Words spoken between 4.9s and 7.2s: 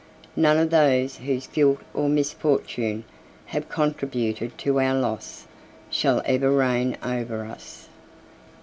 loss, shall ever reign